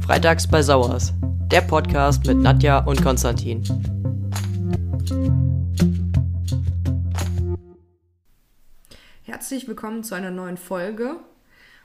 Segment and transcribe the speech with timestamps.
[0.00, 1.12] Freitags bei Sauers,
[1.50, 3.62] der Podcast mit Nadja und Konstantin.
[9.24, 11.16] Herzlich willkommen zu einer neuen Folge.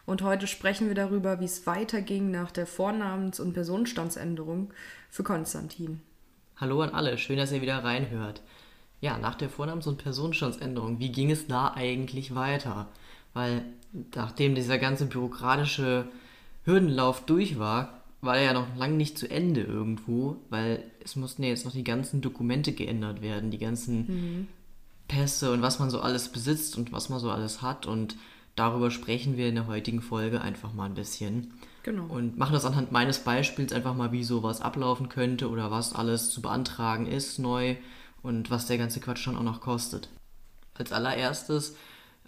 [0.06, 4.74] Und heute sprechen wir darüber, wie es weiterging nach der Vornamens- und Personenstandsänderung
[5.10, 6.00] für Konstantin.
[6.56, 8.42] Hallo an alle, schön, dass ihr wieder reinhört.
[9.02, 12.88] Ja, nach der Vornamens- und Personenstandsänderung, wie ging es da eigentlich weiter?
[13.34, 13.64] Weil
[14.16, 16.06] nachdem dieser ganze bürokratische
[16.66, 21.44] Hürdenlauf durch war, war er ja noch lange nicht zu Ende irgendwo, weil es mussten
[21.44, 24.48] ja jetzt noch die ganzen Dokumente geändert werden, die ganzen mhm.
[25.08, 28.16] Pässe und was man so alles besitzt und was man so alles hat und
[28.56, 31.54] darüber sprechen wir in der heutigen Folge einfach mal ein bisschen.
[31.84, 32.06] Genau.
[32.06, 36.30] Und machen das anhand meines Beispiels einfach mal, wie sowas ablaufen könnte oder was alles
[36.30, 37.78] zu beantragen ist neu
[38.22, 40.10] und was der ganze Quatsch schon auch noch kostet.
[40.74, 41.76] Als allererstes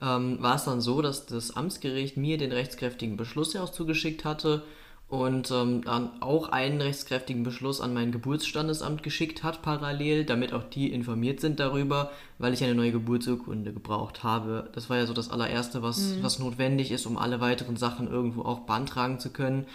[0.02, 4.26] ähm, war es dann so, dass das Amtsgericht mir den rechtskräftigen Beschluss ja auch zugeschickt
[4.26, 4.64] hatte
[5.12, 10.64] und ähm, dann auch einen rechtskräftigen Beschluss an mein Geburtsstandesamt geschickt hat parallel, damit auch
[10.64, 14.70] die informiert sind darüber, weil ich eine neue Geburtsurkunde gebraucht habe.
[14.72, 16.24] Das war ja so das allererste, was, mhm.
[16.24, 19.66] was notwendig ist, um alle weiteren Sachen irgendwo auch beantragen zu können.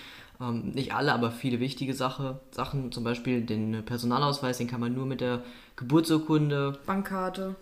[0.41, 4.95] Ähm, nicht alle, aber viele wichtige Sache, Sachen, zum Beispiel den Personalausweis, den kann man
[4.95, 5.42] nur mit der
[5.77, 6.79] Geburtsurkunde.
[6.86, 7.56] Bankkarte.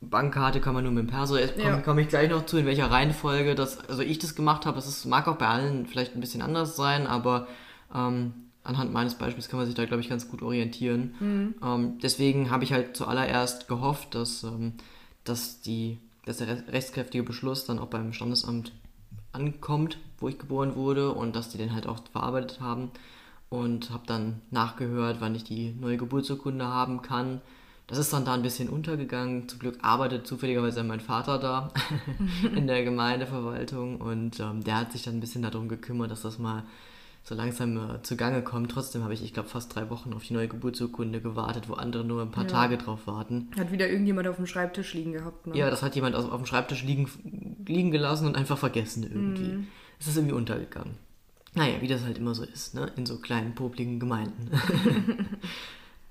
[0.00, 1.36] Bankkarte kann man nur mit dem Perso.
[1.36, 1.82] Jetzt komme ja.
[1.82, 4.78] komm ich gleich noch zu, in welcher Reihenfolge das, also ich das gemacht habe.
[4.78, 7.46] Es mag auch bei allen vielleicht ein bisschen anders sein, aber
[7.94, 11.14] ähm, anhand meines Beispiels kann man sich da, glaube ich, ganz gut orientieren.
[11.18, 11.54] Mhm.
[11.62, 14.74] Ähm, deswegen habe ich halt zuallererst gehofft, dass, ähm,
[15.24, 18.72] dass, die, dass der rechtskräftige Beschluss dann auch beim Standesamt
[19.32, 22.90] ankommt, wo ich geboren wurde und dass die den halt auch verarbeitet haben.
[23.48, 27.40] Und habe dann nachgehört, wann ich die neue Geburtsurkunde haben kann
[27.86, 29.48] das ist dann da ein bisschen untergegangen.
[29.48, 31.72] Zum Glück arbeitet zufälligerweise mein Vater da
[32.56, 36.38] in der Gemeindeverwaltung und ähm, der hat sich dann ein bisschen darum gekümmert, dass das
[36.38, 36.64] mal
[37.22, 38.70] so langsam äh, zugange kommt.
[38.70, 42.04] Trotzdem habe ich, ich glaube, fast drei Wochen auf die neue Geburtsurkunde gewartet, wo andere
[42.04, 42.50] nur ein paar ja.
[42.50, 43.50] Tage drauf warten.
[43.56, 45.56] Hat wieder irgendjemand auf dem Schreibtisch liegen gehabt, ne?
[45.56, 47.08] Ja, das hat jemand auf, auf dem Schreibtisch liegen,
[47.66, 49.52] liegen gelassen und einfach vergessen irgendwie.
[49.56, 49.66] Mm.
[49.98, 50.94] Es ist irgendwie untergegangen.
[51.54, 52.92] Naja, wie das halt immer so ist, ne?
[52.96, 54.50] In so kleinen, popligen Gemeinden.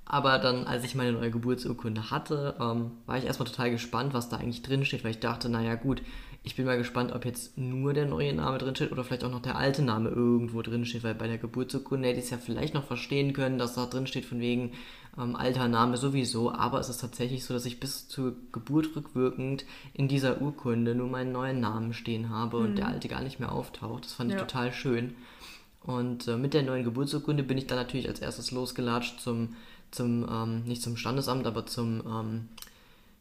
[0.05, 4.29] Aber dann, als ich meine neue Geburtsurkunde hatte, ähm, war ich erstmal total gespannt, was
[4.29, 6.03] da eigentlich drin steht, weil ich dachte, naja gut,
[6.43, 9.31] ich bin mal gespannt, ob jetzt nur der neue Name drin steht oder vielleicht auch
[9.31, 12.37] noch der alte Name irgendwo drin steht, weil bei der Geburtsurkunde hätte ich es ja
[12.37, 14.73] vielleicht noch verstehen können, dass da drin steht von wegen
[15.17, 19.65] ähm, alter Name sowieso, aber es ist tatsächlich so, dass ich bis zur Geburt rückwirkend
[19.93, 22.65] in dieser Urkunde nur meinen neuen Namen stehen habe mhm.
[22.65, 24.05] und der alte gar nicht mehr auftaucht.
[24.05, 24.37] Das fand ja.
[24.37, 25.15] ich total schön.
[25.81, 29.55] Und äh, mit der neuen Geburtsurkunde bin ich dann natürlich als erstes losgelatscht zum
[29.91, 32.49] zum, ähm, nicht zum Standesamt, aber zum, ähm,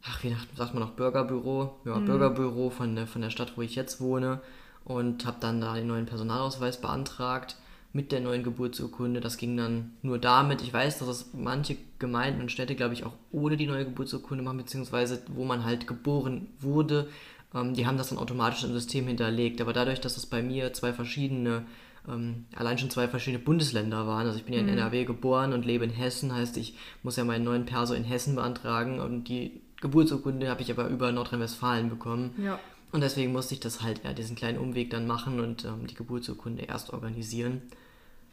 [0.04, 2.06] ach, wie sagt man noch, Bürgerbüro, ja, mhm.
[2.06, 4.40] Bürgerbüro von der, von der Stadt, wo ich jetzt wohne
[4.84, 7.56] und habe dann da den neuen Personalausweis beantragt
[7.92, 9.20] mit der neuen Geburtsurkunde.
[9.20, 10.62] Das ging dann nur damit.
[10.62, 14.42] Ich weiß, dass es manche Gemeinden und Städte, glaube ich, auch ohne die neue Geburtsurkunde
[14.42, 17.08] machen, beziehungsweise wo man halt geboren wurde,
[17.54, 19.60] ähm, die haben das dann automatisch im System hinterlegt.
[19.60, 21.64] Aber dadurch, dass es bei mir zwei verschiedene
[22.08, 24.26] ähm, allein schon zwei verschiedene Bundesländer waren.
[24.26, 24.72] Also ich bin ja in mhm.
[24.72, 28.34] NRW geboren und lebe in Hessen, heißt ich muss ja meinen neuen Perso in Hessen
[28.34, 32.34] beantragen und die Geburtsurkunde habe ich aber über Nordrhein-Westfalen bekommen.
[32.42, 32.58] Ja.
[32.92, 35.94] Und deswegen musste ich das halt, ja, diesen kleinen Umweg dann machen und ähm, die
[35.94, 37.60] Geburtsurkunde erst organisieren.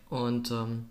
[0.09, 0.85] Und ähm,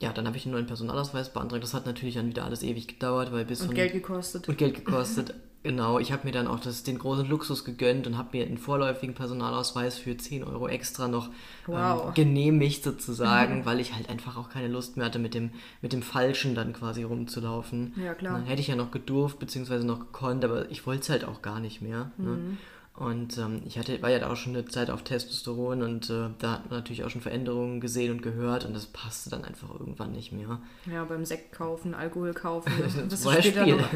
[0.00, 1.62] ja, dann habe ich einen neuen Personalausweis beantragt.
[1.62, 3.62] Das hat natürlich dann wieder alles ewig gedauert, weil bis.
[3.62, 4.48] Und Geld gekostet.
[4.48, 5.34] Und Geld gekostet.
[5.64, 8.58] Genau, ich habe mir dann auch das, den großen Luxus gegönnt und habe mir einen
[8.58, 11.32] vorläufigen Personalausweis für 10 Euro extra noch ähm,
[11.68, 12.04] wow.
[12.08, 15.94] ähm, genehmigt sozusagen, weil ich halt einfach auch keine Lust mehr hatte, mit dem, mit
[15.94, 17.94] dem Falschen dann quasi rumzulaufen.
[17.96, 18.34] Ja, klar.
[18.34, 21.40] dann hätte ich ja noch gedurft, beziehungsweise noch gekonnt, aber ich wollte es halt auch
[21.40, 22.12] gar nicht mehr.
[22.18, 22.28] Ne?
[22.28, 22.50] Mhm.
[22.50, 22.56] Ne?
[22.96, 26.28] Und ähm, ich hatte, war ja da auch schon eine Zeit auf Testosteron und äh,
[26.38, 29.68] da hat man natürlich auch schon Veränderungen gesehen und gehört und das passte dann einfach
[29.68, 30.60] irgendwann nicht mehr.
[30.86, 32.72] Ja, beim Sekt kaufen, Alkohol kaufen,
[33.08, 33.88] das ist später noch,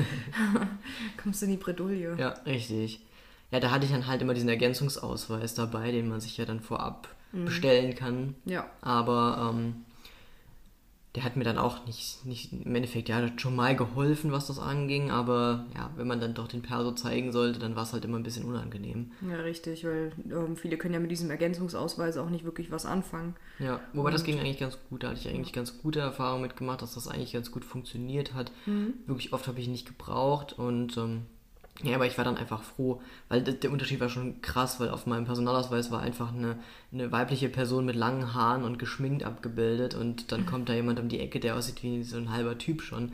[1.23, 2.17] kommst du in die Bredouille.
[2.19, 3.01] Ja, richtig.
[3.53, 6.59] Ja, da hatte ich dann halt immer diesen Ergänzungsausweis dabei, den man sich ja dann
[6.59, 7.45] vorab mhm.
[7.45, 8.35] bestellen kann.
[8.47, 8.69] Ja.
[8.81, 9.85] Aber ähm,
[11.19, 14.61] der hat mir dann auch nicht, nicht im Endeffekt, ja, schon mal geholfen, was das
[14.61, 18.05] anging, aber ja, wenn man dann doch den Perso zeigen sollte, dann war es halt
[18.05, 19.11] immer ein bisschen unangenehm.
[19.29, 23.35] Ja, richtig, weil ähm, viele können ja mit diesem Ergänzungsausweis auch nicht wirklich was anfangen.
[23.59, 26.43] Ja, wobei Und, das ging eigentlich ganz gut, da hatte ich eigentlich ganz gute Erfahrungen
[26.43, 28.53] mitgemacht, dass das eigentlich ganz gut funktioniert hat.
[28.67, 28.95] Mhm.
[29.07, 31.23] Wirklich oft habe ich ihn nicht gebraucht und ähm,
[31.83, 35.07] ja, aber ich war dann einfach froh, weil der Unterschied war schon krass, weil auf
[35.07, 36.59] meinem Personalausweis war einfach eine,
[36.93, 41.09] eine weibliche Person mit langen Haaren und geschminkt abgebildet und dann kommt da jemand um
[41.09, 43.13] die Ecke, der aussieht wie so ein halber Typ schon.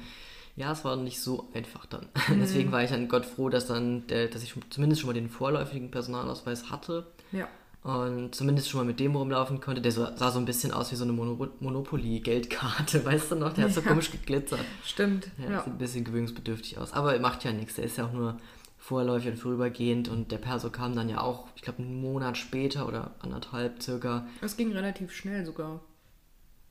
[0.56, 2.06] Ja, es war nicht so einfach dann.
[2.28, 2.40] Mhm.
[2.40, 5.28] Deswegen war ich dann Gott froh, dass dann, der, dass ich zumindest schon mal den
[5.28, 7.06] vorläufigen Personalausweis hatte.
[7.32, 7.48] Ja.
[7.84, 9.80] Und zumindest schon mal mit dem rumlaufen konnte.
[9.80, 13.52] Der sah, so ein bisschen aus wie so eine Mono Monopoly-Geldkarte, weißt du noch?
[13.52, 13.88] Der hat so Ja.
[13.88, 14.60] komisch geglitzert.
[14.84, 15.28] Stimmt.
[15.38, 15.58] Ja, Ja.
[15.62, 16.92] Sieht ein bisschen gewöhnungsbedürftig aus.
[16.92, 17.74] Aber macht ja nichts.
[17.74, 18.38] Der ist ja auch nur
[18.78, 20.08] vorläufig und vorübergehend.
[20.08, 24.26] Und der Perso kam dann ja auch, ich glaube, einen Monat später oder anderthalb circa.
[24.40, 25.80] Es ging relativ schnell sogar.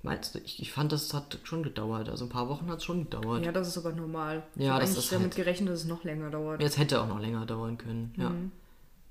[0.02, 0.40] Meinst du?
[0.40, 2.10] Ich, ich fand, das hat schon gedauert.
[2.10, 3.46] Also ein paar Wochen hat es schon gedauert.
[3.46, 4.44] Ja, das ist aber normal.
[4.56, 6.62] ich Ja, habe das eigentlich ist damit halt- gerechnet, dass es noch länger dauert.
[6.62, 8.14] Jetzt hätte auch noch länger dauern können.
[8.18, 8.32] Ja.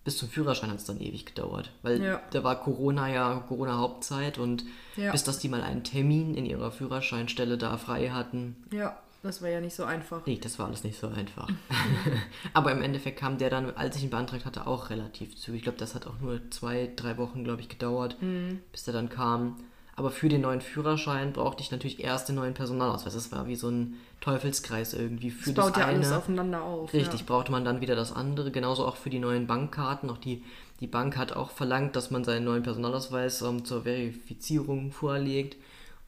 [0.05, 1.71] Bis zum Führerschein hat es dann ewig gedauert.
[1.83, 2.21] Weil Ja.
[2.33, 4.65] da war Corona ja Corona-Hauptzeit und
[4.97, 5.13] Ja.
[5.13, 9.49] bis dass die mal einen Termin in ihrer Führerscheinstelle da frei hatten, Ja, das war
[9.49, 10.27] ja nicht so einfach.
[10.27, 11.49] Nee, das war alles nicht so einfach.
[12.53, 15.59] Aber im Endeffekt kam der dann, als ich ihn beantragt hatte, auch relativ zügig.
[15.59, 18.61] Ich glaube, das hat auch nur zwei, drei Wochen, glaube ich, gedauert, Mhm.
[18.73, 19.57] bis der dann kam.
[19.95, 23.13] Aber für den neuen Führerschein brauchte ich natürlich erst den neuen Personalausweis.
[23.13, 25.31] Das war wie so ein Teufelskreis irgendwie.
[25.31, 26.93] Für Es baut das ja eine, alles aufeinander auf.
[26.95, 27.27] Richtig, Ja.
[27.27, 28.51] brauchte man dann wieder das andere.
[28.51, 30.09] Genauso auch für die neuen Bankkarten.
[30.09, 30.43] Auch die,
[30.81, 35.57] die Bank hat auch verlangt, dass man seinen neuen Personalausweis ähm, zur Verifizierung vorlegt.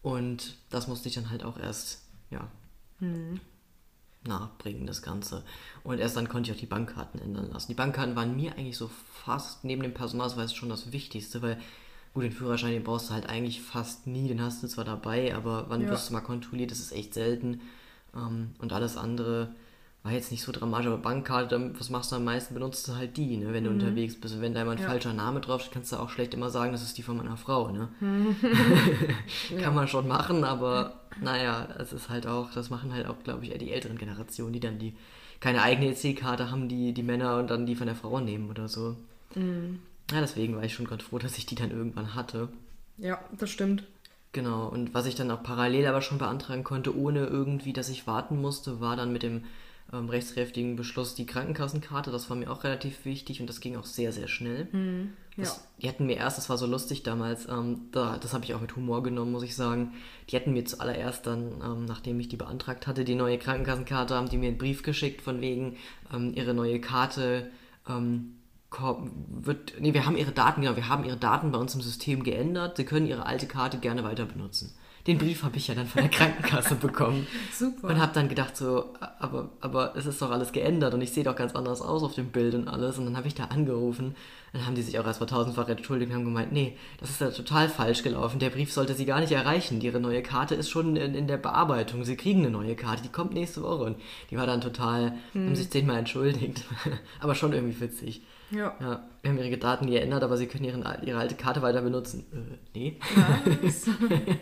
[0.03, 2.49] Und das musste ich dann halt auch erst, ja,
[4.27, 5.43] nachbringen, das Ganze.
[5.83, 7.69] Und erst dann konnte ich auch die Bankkarten ändern lassen.
[7.69, 8.91] Die Bankkarten waren mir eigentlich so
[9.25, 11.59] fast neben dem Personalausweis schon das Wichtigste, weil
[12.15, 15.35] gut, den Führerschein, den brauchst du halt eigentlich fast nie, den hast du zwar dabei,
[15.35, 15.91] aber wann Ja.
[15.91, 17.61] wirst du mal kontrolliert, das ist echt selten.
[18.17, 19.49] Ähm, und alles andere
[20.05, 22.55] war jetzt nicht so dramatisch, aber Bankkarte, was machst du am meisten?
[22.55, 24.35] Benutzt du halt die, ne, wenn du unterwegs bist.
[24.35, 24.83] Und wenn da mal ein Mhm.
[24.83, 24.89] Ja.
[24.91, 27.71] falscher Name draufsteht, kannst du auch schlecht immer sagen, das ist die von meiner Frau,
[27.71, 27.89] ne?
[29.61, 33.45] Kann man schon machen, aber naja, es ist halt auch, das machen halt auch, glaube
[33.45, 34.95] ich, eher die älteren Generationen, die dann die
[35.41, 38.69] keine eigene EC-Karte haben, die, die Männer und dann die von der Frau nehmen oder
[38.69, 38.97] so.
[40.15, 42.49] Ja, deswegen war ich schon ganz froh, dass ich die dann irgendwann hatte.
[42.99, 43.83] ja, das stimmt.
[44.33, 48.07] Genau, und was ich dann auch parallel aber schon beantragen konnte, ohne irgendwie, dass ich
[48.07, 49.45] warten musste, war dann mit dem
[49.93, 52.11] ähm, rechtskräftigen Beschluss die Krankenkassenkarte.
[52.11, 54.69] Das war mir auch relativ wichtig und das ging auch sehr, sehr schnell.
[55.37, 58.55] Das, Die hatten mir erst, das war so lustig damals, ähm, da, das habe ich
[58.55, 59.93] auch mit Humor genommen, muss ich sagen.
[60.31, 64.29] Die hatten mir zuallererst dann, ähm, nachdem ich die beantragt hatte, die neue Krankenkassenkarte, haben
[64.29, 65.77] die mir einen Brief geschickt von wegen,
[66.13, 67.51] ähm, ihre neue Karte
[67.89, 68.35] ähm,
[68.81, 72.25] wird, nee, wir haben ihre Daten, genau, wir haben ihre Daten bei uns im System
[72.25, 72.77] geändert.
[72.77, 74.75] Sie können ihre alte Karte gerne weiter benutzen.
[75.07, 77.27] Den Brief habe ich ja dann von der Krankenkasse bekommen.
[77.53, 77.89] Super.
[77.89, 81.25] Und habe dann gedacht so, aber, aber es ist doch alles geändert und ich sehe
[81.25, 82.97] doch ganz anders aus auf dem Bild und alles.
[82.97, 84.15] Und dann habe ich da angerufen.
[84.55, 87.31] Dann haben die sich auch erstmal tausendfach entschuldigt und haben gemeint, nee, das ist ja
[87.31, 88.39] total falsch gelaufen.
[88.39, 89.81] Der Brief sollte sie gar nicht erreichen.
[89.81, 92.05] Ihre neue Karte ist schon in, in der Bearbeitung.
[92.05, 93.83] Sie kriegen eine neue Karte, die kommt nächste Woche.
[93.85, 93.97] Und
[94.31, 96.63] die war dann total, haben sich zehnmal entschuldigt.
[97.21, 98.23] aber schon irgendwie witzig.
[98.55, 98.75] Ja.
[98.81, 102.25] Ja, wir haben ihre Daten geändert, aber sie können ihren, ihre alte Karte weiter benutzen.
[102.33, 103.01] Äh, nee.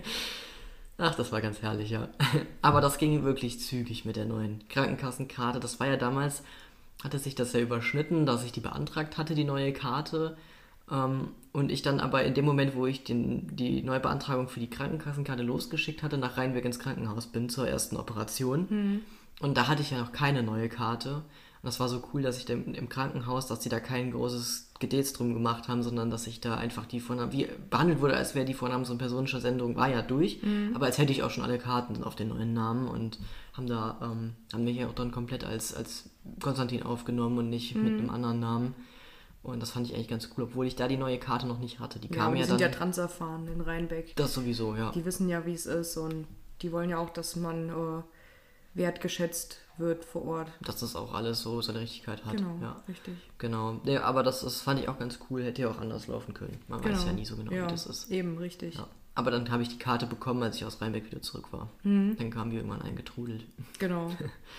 [0.98, 2.08] Ach, das war ganz herrlich, ja.
[2.62, 5.58] Aber das ging wirklich zügig mit der neuen Krankenkassenkarte.
[5.58, 6.44] Das war ja damals,
[7.02, 10.36] hatte sich das ja überschnitten, dass ich die beantragt hatte, die neue Karte.
[10.90, 14.70] Ähm, und ich dann aber in dem Moment, wo ich den, die Neubeantragung für die
[14.70, 19.02] Krankenkassenkarte losgeschickt hatte, nach Rheinweg ins Krankenhaus bin zur ersten Operation.
[19.40, 21.22] Und da hatte ich ja noch keine neue Karte.
[21.62, 24.72] Und das war so cool, dass ich dann im Krankenhaus, dass die da kein großes
[24.80, 28.34] Gedäts drum gemacht haben, sondern dass ich da einfach die Vornamen, wie behandelt wurde, als
[28.34, 30.40] wäre die Vornamens- und Personenstandsänderung, war ja durch.
[30.74, 33.20] Aber als hätte ich auch schon alle Karten auf den neuen Namen und
[33.52, 36.10] haben da, ähm, haben mich ja auch dann komplett als, als
[36.42, 38.74] Konstantin aufgenommen und nicht mit einem anderen Namen.
[39.44, 41.78] Und das fand ich eigentlich ganz cool, obwohl ich da die neue Karte noch nicht
[41.78, 42.00] hatte.
[42.00, 42.70] Die Ja, kam die ja sind dann.
[42.72, 44.16] ja transerfahren in Rheinbeck.
[44.16, 44.90] das sowieso, ja.
[44.92, 46.26] Die wissen ja, wie es ist und
[46.62, 48.02] die wollen ja auch, dass man äh,
[48.74, 50.48] wertgeschätzt wird vor Ort.
[50.60, 52.36] Dass das auch alles so seine Richtigkeit hat.
[52.36, 52.82] Genau, Ja.
[52.88, 53.14] richtig.
[53.38, 53.80] Genau.
[53.84, 55.42] Nee, aber das, das fand ich auch ganz cool.
[55.44, 56.58] Hätte ja auch anders laufen können.
[56.68, 58.10] Man weiß ja nie so genau, ja, wie das ist.
[58.10, 58.74] Eben, richtig.
[58.76, 58.86] Ja.
[59.14, 61.68] Aber dann habe ich die Karte bekommen, als ich aus Rheinbeck wieder zurück war.
[61.82, 62.16] Mhm.
[62.18, 63.44] Dann kamen wir irgendwann eingetrudelt.
[63.78, 64.10] Genau.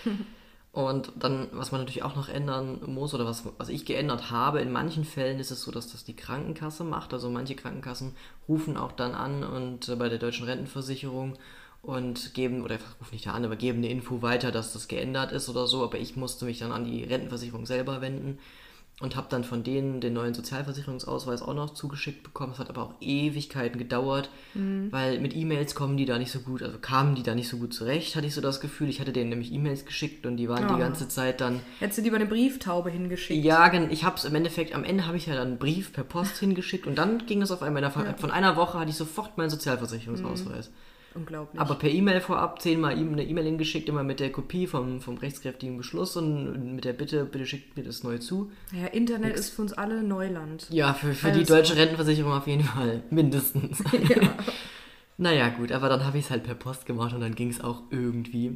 [0.72, 4.60] Und dann, was man natürlich auch noch ändern muss, oder was, was ich geändert habe,
[4.60, 7.12] in manchen Fällen ist es so, dass das die Krankenkasse macht.
[7.12, 8.16] Also manche Krankenkassen
[8.48, 11.34] rufen auch dann an und äh, bei der deutschen Rentenversicherung
[11.86, 15.32] und geben, oder rufen nicht da an, aber geben eine Info weiter, dass das geändert
[15.32, 15.82] ist oder so.
[15.84, 18.38] Aber ich musste mich dann an die Rentenversicherung selber wenden
[19.00, 22.52] und habe dann von denen den neuen Sozialversicherungsausweis auch noch zugeschickt bekommen.
[22.52, 26.62] Es hat aber auch Ewigkeiten gedauert, weil mit E-Mails kommen die da nicht so gut,
[26.62, 28.88] also kamen die da nicht so gut zurecht, hatte ich so das Gefühl.
[28.88, 30.74] Ich hatte denen nämlich E-Mails geschickt und die waren Ah.
[30.74, 31.60] die ganze Zeit dann.
[31.80, 33.44] Hättest du lieber eine Brieftaube hingeschickt?
[33.44, 36.04] Ja, ich habe es im Endeffekt, am Ende habe ich ja dann einen Brief per
[36.04, 37.82] Post hingeschickt und dann ging es auf einmal.
[37.82, 40.70] Innerhalb Von einer Woche hatte ich sofort meinen Sozialversicherungsausweis.
[41.14, 41.60] Unglaublich.
[41.60, 45.16] Aber per E-Mail vorab zehnmal ihm eine E-Mail hingeschickt, immer mit der Kopie vom, vom
[45.16, 48.50] rechtskräftigen Beschluss und mit der Bitte, bitte schickt mir das neu zu.
[48.72, 50.66] ja, Internet ist für uns alle Neuland.
[50.70, 53.02] Ja, für, für Also- die deutsche Rentenversicherung auf jeden Fall.
[53.10, 53.82] Mindestens.
[53.92, 54.28] Ja.
[55.16, 57.60] naja, gut, aber dann habe ich es halt per Post gemacht und dann ging es
[57.60, 58.52] auch irgendwie.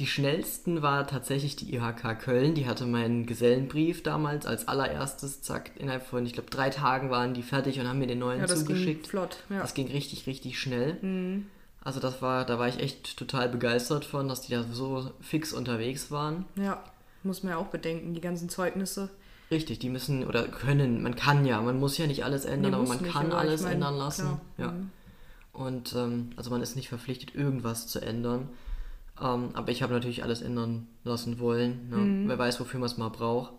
[0.00, 2.54] Die schnellsten war tatsächlich die IHK Köln.
[2.54, 7.34] Die hatte meinen Gesellenbrief damals als allererstes, zack, innerhalb von, ich glaube, drei Tagen waren
[7.34, 9.02] die fertig und haben mir den neuen Ja, das zugeschickt.
[9.02, 9.44] ging flott.
[9.50, 9.60] Ja.
[9.60, 10.94] Das ging richtig, richtig schnell.
[11.02, 11.46] Mhm.
[11.84, 15.52] Also das war, da war ich echt total begeistert von, dass die da so fix
[15.52, 16.46] unterwegs waren.
[16.56, 16.82] ja,
[17.22, 19.10] muss man ja auch bedenken, die ganzen Zeugnisse.
[19.50, 22.76] Richtig, die müssen oder können, man kann ja, man muss ja nicht alles ändern, Nee,
[22.78, 24.22] aber man nicht, kann aber alles mein, ändern lassen.
[24.22, 24.40] klar.
[24.56, 24.72] Ja.
[24.72, 24.90] Mhm.
[25.52, 28.48] Und ähm, also man ist nicht verpflichtet, irgendwas zu ändern.
[29.20, 31.88] Ähm, aber ich habe natürlich alles ändern lassen wollen.
[31.90, 31.96] Ne?
[31.96, 32.28] Mhm.
[32.28, 33.52] Wer weiß, wofür man es mal braucht.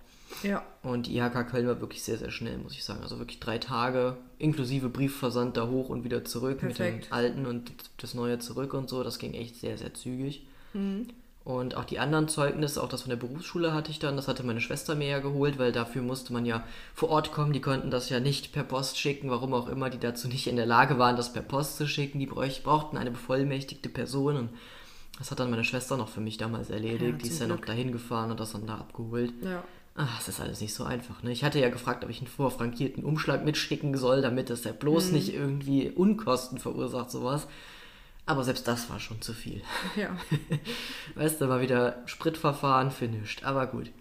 [0.43, 3.01] Ja, Und die IHK Köln war wirklich sehr, sehr schnell, muss ich sagen.
[3.03, 7.07] Also wirklich drei Tage, inklusive Briefversand da hoch und wieder zurück mit Perfekt.
[7.07, 9.03] dem alten und das neue zurück und so.
[9.03, 10.47] Das ging echt sehr, sehr zügig.
[10.73, 11.07] Mhm.
[11.43, 14.43] Und auch die anderen Zeugnisse, auch das von der Berufsschule hatte ich dann, das hatte
[14.43, 16.63] meine Schwester mir ja geholt, weil dafür musste man ja
[16.93, 17.51] vor Ort kommen.
[17.51, 20.55] Die konnten das ja nicht per Post schicken, warum auch immer, die dazu nicht in
[20.55, 22.19] der Lage waren, das per Post zu schicken.
[22.19, 24.49] Die brauchten eine bevollmächtigte Person und
[25.17, 27.01] das hat dann meine Schwester noch für mich damals erledigt.
[27.11, 29.33] Ja, die ist ja noch dahin gefahren und das dann da abgeholt.
[29.43, 29.63] ja.
[29.93, 31.21] Ach, es ist alles nicht so einfach.
[31.21, 31.33] Ne?
[31.33, 35.07] Ich hatte ja gefragt, ob ich einen vorfrankierten Umschlag mitschicken soll, damit das ja bloß
[35.07, 35.13] Mhm.
[35.13, 37.45] nicht irgendwie Unkosten verursacht, sowas.
[38.25, 39.61] Aber selbst das war schon zu viel.
[39.97, 40.15] Ja,
[41.15, 43.91] Weißt du, war wieder Spritverfahren finished, aber gut.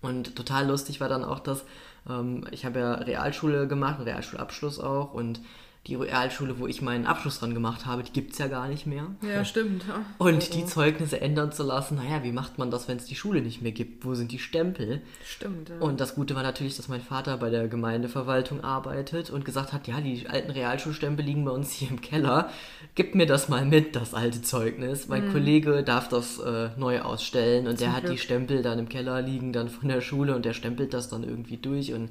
[0.00, 1.64] Und total lustig war dann auch das,
[2.08, 5.40] ähm, ich habe ja Realschule gemacht, einen Realschulabschluss auch und
[5.88, 8.86] die Realschule, wo ich meinen Abschluss dran gemacht habe, die gibt es ja gar nicht
[8.86, 9.06] mehr.
[9.22, 9.84] ja stimmt.
[9.88, 10.04] Ja.
[10.18, 10.66] Und Oh, die oh.
[10.66, 13.72] Zeugnisse ändern zu lassen, naja, wie macht man das, wenn es die Schule nicht mehr
[13.72, 14.04] gibt?
[14.04, 15.00] Wo sind die Stempel?
[15.24, 15.78] Stimmt, ja.
[15.80, 19.88] Und das Gute war natürlich, dass mein Vater bei der Gemeindeverwaltung arbeitet und gesagt hat,
[19.88, 22.50] ja, die alten Realschulstempel liegen bei uns hier im Keller.
[22.94, 25.08] Gib mir das mal mit, das alte Zeugnis.
[25.08, 28.18] Mein Kollege darf das äh, neu ausstellen und der hat die Glück.
[28.20, 31.56] Stempel dann im Keller liegen, dann von der Schule und der stempelt das dann irgendwie
[31.56, 32.10] durch und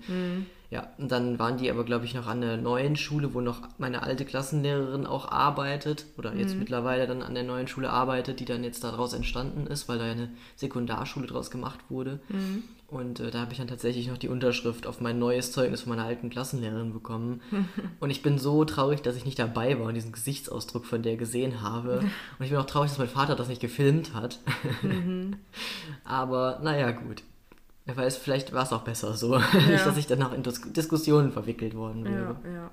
[0.70, 3.62] ja, und dann waren die aber, glaube ich, noch an der neuen Schule, wo noch
[3.78, 8.46] meine alte Klassenlehrerin auch arbeitet oder jetzt mittlerweile dann an der neuen Schule arbeitet, die
[8.46, 12.20] dann jetzt daraus entstanden ist, weil da eine Sekundarschule draus gemacht wurde.
[12.90, 15.90] Und äh, da habe ich dann tatsächlich noch die Unterschrift auf mein neues Zeugnis von
[15.90, 17.42] meiner alten Klassenlehrerin bekommen.
[18.00, 21.18] und ich bin so traurig, dass ich nicht dabei war und diesen Gesichtsausdruck von der
[21.18, 22.00] gesehen habe.
[22.40, 24.40] Und ich bin auch traurig, dass mein Vater das nicht gefilmt hat.
[26.06, 27.24] Aber naja, gut.
[27.88, 29.38] Wer weiß, vielleicht war es auch besser so.
[29.54, 32.36] Nicht, dass ich dann noch in Dis Diskussionen verwickelt worden wäre.
[32.44, 32.72] ja, ja.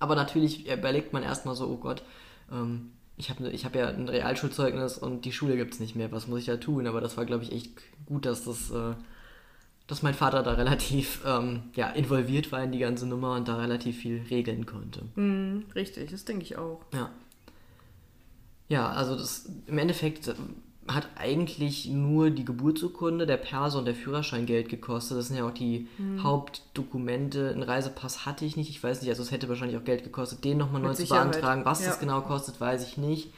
[0.00, 2.02] Aber natürlich überlegt man erstmal so, oh Gott,
[2.50, 6.10] ähm, ich habe ich hab ja ein Realschulzeugnis und die Schule gibt es nicht mehr,
[6.12, 6.86] was muss ich da tun?
[6.86, 7.70] Aber das war, glaube ich, echt
[8.06, 8.94] gut, dass das, äh,
[9.86, 13.56] dass mein Vater da relativ ähm, ja, involviert war in die ganze Nummer und da
[13.56, 15.02] relativ viel regeln konnte.
[15.14, 16.80] Mhm, richtig, das denke ich auch.
[16.94, 17.10] Ja.
[18.70, 20.34] Ja, also das im Endeffekt
[20.86, 25.16] hat eigentlich nur die Geburtsurkunde, der Perso und der Führerschein Geld gekostet.
[25.16, 25.88] Das sind ja auch die
[26.18, 27.50] Hauptdokumente.
[27.50, 28.68] Einen Reisepass hatte ich nicht.
[28.68, 31.64] Ich weiß nicht, also es hätte wahrscheinlich auch Geld gekostet, den nochmal neu zu beantragen.
[31.64, 31.88] Was ja.
[31.88, 33.32] das genau kostet, weiß ich nicht.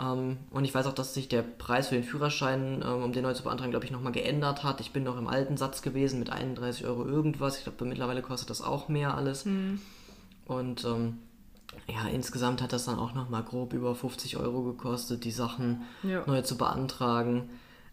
[0.00, 3.22] Ähm, und ich weiß auch, dass sich der Preis für den Führerschein, ähm, um den
[3.22, 4.80] neu zu beantragen, glaube ich, nochmal geändert hat.
[4.80, 7.58] Ich bin noch im alten Satz gewesen mit 31 Euro irgendwas.
[7.58, 9.46] Ich glaube, mittlerweile kostet das auch mehr alles.
[10.46, 11.18] Und ähm,
[11.88, 16.24] ja, insgesamt hat das dann auch nochmal grob über 50 Euro gekostet, die Sachen Ja.
[16.26, 17.48] neu zu beantragen.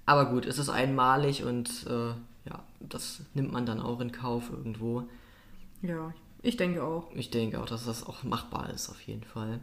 [0.05, 2.09] Aber gut, es ist einmalig und äh,
[2.49, 5.03] ja, das nimmt man dann auch in Kauf irgendwo.
[5.81, 7.07] Ja, ich denke auch.
[7.13, 9.59] Ich denke auch, dass das auch machbar ist, auf jeden Fall.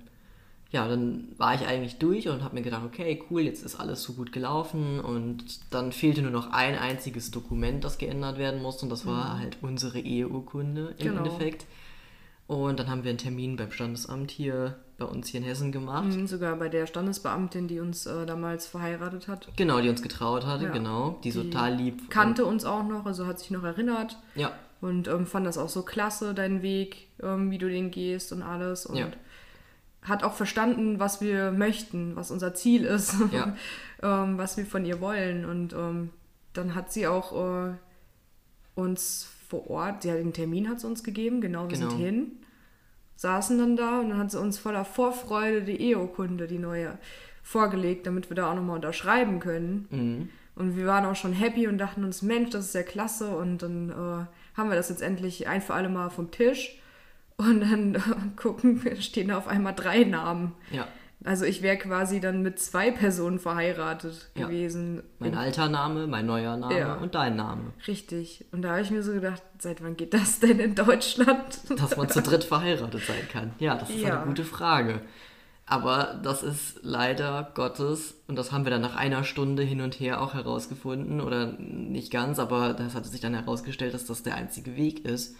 [0.70, 4.02] Ja, dann war ich eigentlich durch und habe mir gedacht, okay, cool, jetzt ist alles
[4.02, 8.84] so gut gelaufen und dann fehlte nur noch ein einziges Dokument, das geändert werden musste
[8.84, 11.24] und das war halt unsere Eheurkunde im Genau.
[11.24, 11.64] Endeffekt.
[12.48, 16.06] Und dann haben wir einen Termin beim Standesamt hier bei uns hier in Hessen gemacht.
[16.06, 19.48] Mhm, sogar bei der Standesbeamtin, die uns äh, damals verheiratet hat.
[19.56, 20.70] Genau, die uns getraut hatte, Ja.
[20.72, 21.20] genau.
[21.22, 22.10] Die, Die total lieb.
[22.10, 25.68] Kannte uns auch noch, also hat sich noch erinnert Ja, und ähm, fand das auch
[25.68, 28.86] so klasse, deinen Weg, ähm, wie du den gehst und alles.
[28.86, 29.08] Und Ja.
[30.02, 33.54] hat auch verstanden, was wir möchten, was unser Ziel ist, Ja.
[34.02, 35.44] ähm, was wir von ihr wollen.
[35.44, 36.10] Und ähm,
[36.54, 37.74] dann hat sie auch äh,
[38.74, 41.90] uns vor Ort, ja, den Termin hat sie uns gegeben, genau, wir Genau.
[41.90, 42.32] sind hin,
[43.18, 46.96] saßen dann da und dann hat sie uns voller Vorfreude die Eheurkunde, die neue,
[47.42, 49.86] vorgelegt, damit wir da auch nochmal unterschreiben können.
[49.90, 50.28] mhm.
[50.54, 53.28] Und wir waren auch schon happy und dachten uns, Mensch, das ist ja klasse.
[53.36, 56.80] Und dann äh, haben wir das jetzt endlich ein für alle Mal vom Tisch.
[57.36, 58.00] Und dann äh,
[58.36, 60.54] gucken, wir, stehen da auf einmal drei Namen.
[60.72, 60.88] ja.
[61.24, 64.46] Also ich wäre quasi dann mit zwei Personen verheiratet Ja.
[64.46, 65.02] gewesen.
[65.18, 66.94] Mein alter Name, mein neuer Name Ja.
[66.94, 67.72] und dein Name.
[67.88, 68.44] Richtig.
[68.52, 71.60] Und da habe ich mir so gedacht, seit wann geht das denn in Deutschland?
[71.76, 73.52] Dass man zu dritt verheiratet sein kann.
[73.58, 74.18] Ja, das ist Ja.
[74.18, 75.00] eine gute Frage.
[75.66, 80.00] Aber das ist leider Gottes, und das haben wir dann nach einer Stunde hin und
[80.00, 84.36] her auch herausgefunden, oder nicht ganz, aber das hatte sich dann herausgestellt, dass das der
[84.36, 85.36] einzige Weg ist.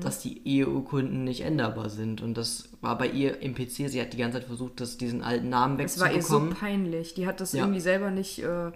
[0.00, 2.22] Dass die Eheurkunden nicht änderbar sind.
[2.22, 3.88] Und das war bei ihr im PC.
[3.90, 6.54] Sie hat die ganze Zeit versucht, das, diesen alten Namen Es war ihr so wegzubekommen.
[6.54, 7.14] peinlich.
[7.14, 7.64] Die hat das Ja.
[7.64, 8.70] irgendwie selber nicht, äh,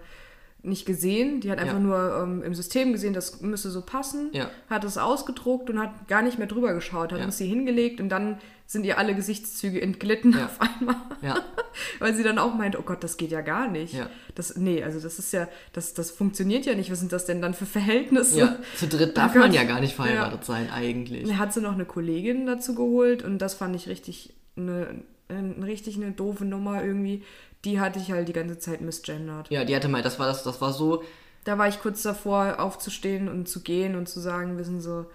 [0.64, 1.40] nicht gesehen.
[1.40, 1.80] Die hat einfach Ja.
[1.80, 4.30] nur ähm, im System gesehen, das müsste so passen.
[4.32, 4.50] Ja.
[4.70, 7.12] Hat es ausgedruckt und hat gar nicht mehr drüber geschaut.
[7.12, 7.24] Hat Ja.
[7.24, 10.96] uns sie hingelegt und dann sind ihr alle Gesichtszüge entglitten auf einmal.
[11.98, 13.96] Weil sie dann auch meint, oh Gott, das geht ja gar nicht.
[14.34, 16.90] Das, nee, also das ist ja, das, das funktioniert ja nicht.
[16.90, 18.38] Was sind das denn dann für Verhältnisse?
[18.38, 19.56] ja, zu dritt darf Oh man Gott.
[19.60, 21.26] ja gar nicht verheiratet sein, eigentlich.
[21.28, 25.66] Dann hat sie noch eine Kollegin dazu geholt und das fand ich richtig eine, eine
[25.66, 27.22] richtig eine doofe Nummer irgendwie.
[27.64, 29.48] Die hatte ich halt die ganze Zeit misgendert.
[29.50, 31.02] Ja, die hatte mal, das war das, das war so,
[31.44, 35.06] Da war ich kurz davor, aufzustehen und zu gehen und zu sagen, wissen Sie,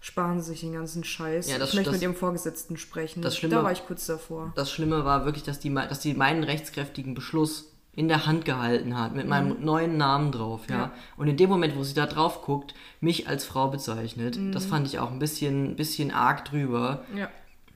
[0.00, 1.50] sparen Sie sich den ganzen Scheiß.
[1.50, 3.22] Ja, das- ich möchte das- mit Ihrem Vorgesetzten sprechen.
[3.22, 4.52] das Schlimme- da war ich kurz davor.
[4.54, 8.96] das Schlimme war wirklich, dass die, dass die meinen rechtskräftigen Beschluss in der Hand gehalten
[8.96, 10.76] hat, mit meinem neuen Namen drauf, ja.
[10.76, 10.80] Mhm.
[10.82, 10.92] Ja.
[11.16, 14.68] Und in dem Moment, wo sie da drauf guckt, mich als Frau bezeichnet, das Mhm.
[14.70, 17.02] fand ich auch ein bisschen, bisschen arg drüber.
[17.16, 17.28] Ja.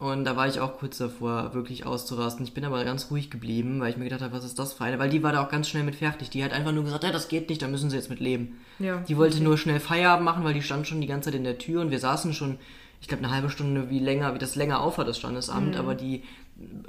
[0.02, 2.44] Und da war ich auch kurz davor, wirklich auszurasten.
[2.44, 4.82] Ich bin aber ganz ruhig geblieben, weil ich mir gedacht habe, was ist das für
[4.82, 4.98] eine?
[4.98, 6.28] Weil die war da auch ganz schnell mit fertig.
[6.28, 8.58] Die hat einfach nur gesagt, ja, das geht nicht, da müssen sie jetzt mit leben.
[8.80, 11.44] Ja, Die wollte nur schnell Feierabend machen, weil die stand schon die ganze Zeit in
[11.44, 12.58] der Tür und wir saßen schon,
[13.00, 15.76] ich glaube, eine halbe Stunde, wie länger, wie das länger aufhört, das Standesamt.
[15.76, 16.24] Aber die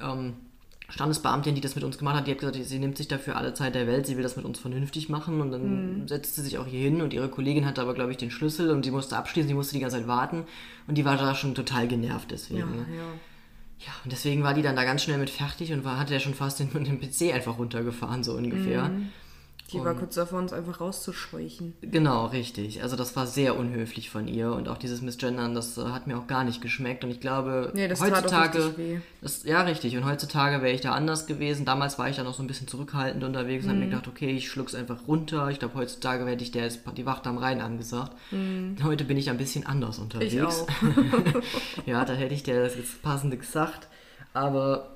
[0.01, 0.33] ähm,
[0.93, 3.55] Standesbeamtin, die das mit uns gemacht hat, die hat gesagt, sie nimmt sich dafür alle
[3.55, 6.59] Zeit der Welt, sie will das mit uns vernünftig machen und dann setzt sie sich
[6.59, 9.17] auch hier hin und ihre Kollegin hatte aber, glaube ich, den Schlüssel und sie musste
[9.17, 10.43] abschließen, sie musste die ganze Zeit warten
[10.87, 12.59] und die war da schon total genervt deswegen.
[12.59, 12.85] Ja, ne?
[12.95, 13.03] ja.
[13.79, 16.19] Ja, und deswegen war die dann da ganz schnell mit fertig und war, hatte ja
[16.19, 18.91] schon fast den, den PC einfach runtergefahren, so ungefähr.
[19.71, 21.73] Die war kurz davor, uns einfach rauszuscheuchen.
[21.81, 22.83] Genau, richtig.
[22.83, 26.17] Also das war sehr unhöflich von ihr und auch dieses Missgendern, das äh, hat mir
[26.17, 28.99] auch gar nicht geschmeckt und ich glaube, Nee, das tat auch heutzutage, weh.
[29.21, 31.65] Das, ja richtig, und heutzutage wäre ich da anders gewesen.
[31.65, 33.75] Damals war ich da noch so ein bisschen zurückhaltend unterwegs und Mhm.
[33.75, 35.49] habe mir gedacht, okay, ich schluck's einfach runter.
[35.49, 38.11] Ich glaube, heutzutage werde ich der ist die Wacht am Rhein angesagt.
[38.83, 40.33] Heute bin ich ein bisschen anders unterwegs.
[40.35, 40.39] Mhm.
[40.39, 41.41] Ich auch.
[41.87, 43.87] ja, da hätte ich dir das jetzt passende gesagt.
[44.33, 44.92] Aber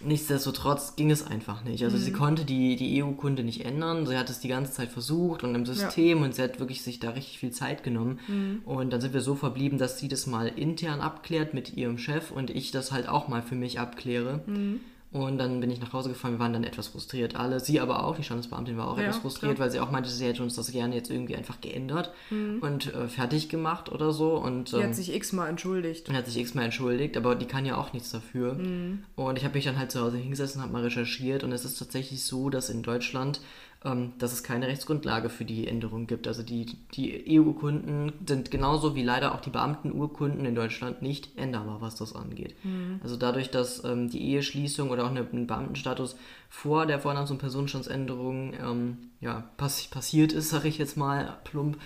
[0.00, 1.82] nichtsdestotrotz ging es einfach nicht.
[1.84, 2.02] Also Mhm.
[2.02, 4.06] sie konnte die, die EU-Kunde nicht ändern.
[4.06, 7.00] Sie hat es die ganze Zeit versucht und im System und sie hat wirklich sich
[7.00, 8.20] da richtig viel Zeit genommen.
[8.28, 8.60] Mhm.
[8.64, 12.30] Und dann sind wir so verblieben, dass sie das mal intern abklärt mit ihrem Chef
[12.30, 14.42] und ich das halt auch mal für mich abkläre.
[14.46, 14.80] Mhm.
[15.10, 17.34] Und dann bin ich nach Hause gefahren, wir waren dann etwas frustriert.
[17.34, 19.64] Alle, sie aber auch, die Standesbeamtin war auch Ja, etwas frustriert, klar.
[19.66, 22.58] weil sie auch meinte, sie hätte uns das gerne jetzt irgendwie einfach geändert Mhm.
[22.60, 24.34] und äh, fertig gemacht oder so.
[24.34, 26.10] Und, Die ähm, hat sich x-mal entschuldigt.
[26.10, 28.52] und hat sich x-mal entschuldigt, aber die kann ja auch nichts dafür.
[28.54, 29.04] Mhm.
[29.16, 31.78] Und ich habe mich dann halt zu Hause hingesessen, habe mal recherchiert und es ist
[31.78, 33.40] tatsächlich so, dass in Deutschland,
[33.80, 36.26] dass es keine Rechtsgrundlage für die Änderung gibt.
[36.26, 41.80] Also die, die EU-Urkunden sind genauso wie leider auch die Beamtenurkunden in Deutschland nicht änderbar,
[41.80, 42.56] was das angeht.
[43.04, 46.16] Also dadurch, dass ähm, die Eheschließung oder auch eine, ein Beamtenstatus
[46.48, 51.78] vor der Vornamens- und Personenstandsänderung ähm, ja, pass passiert ist, sage ich jetzt mal plump,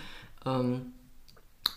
[0.47, 0.93] ähm,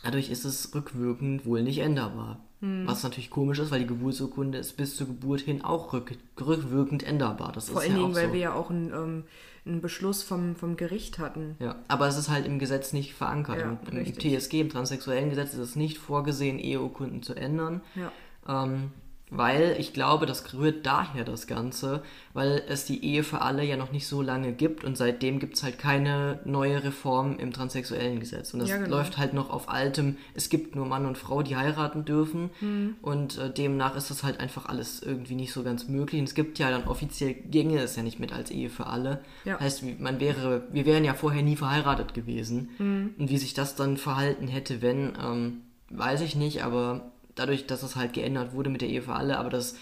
[0.03, 2.39] Dadurch ist es rückwirkend wohl nicht änderbar.
[2.61, 2.87] Hm.
[2.87, 7.03] Was natürlich komisch ist, weil die Geburtsurkunde ist bis zur Geburt hin auch rück, rückwirkend
[7.03, 7.53] änderbar.
[7.53, 8.33] Das Vor allen ja Dingen, auch weil so.
[8.33, 9.25] wir ja auch einen, ähm,
[9.67, 11.57] einen Beschluss vom, vom Gericht hatten.
[11.59, 13.61] ja, aber es ist halt im Gesetz nicht verankert.
[13.61, 14.39] Ja, Im, richtig.
[14.39, 17.83] TSG, im transsexuellen Gesetz, ist es nicht vorgesehen, Eheurkunden zu ändern.
[17.95, 18.13] Ja.
[18.65, 18.93] Ähm,
[19.31, 23.77] weil ich glaube, das rührt daher das Ganze, weil es die Ehe für alle ja
[23.77, 28.21] noch nicht so lange gibt und seitdem gibt es halt keine neue Reform im transsexuellen
[28.21, 28.55] Gesetz.
[28.55, 28.97] Und das Ja, genau.
[28.97, 32.95] läuft halt noch auf altem, es gibt nur Mann und Frau, die heiraten dürfen Hm.
[33.03, 36.21] und äh, demnach ist das halt einfach alles irgendwie nicht so ganz möglich.
[36.21, 39.21] Und es gibt ja dann offiziell, ginge es ja nicht mit als Ehe für alle.
[39.45, 39.59] Ja.
[39.59, 42.69] Heißt, man wäre, wir wären ja vorher nie verheiratet gewesen.
[42.77, 43.15] Hm.
[43.19, 47.85] Und wie sich das dann verhalten hätte, wenn, ähm, weiß ich nicht, aber dadurch, dass
[47.85, 49.77] es halt geändert wurde mit der Ehe für alle, aber das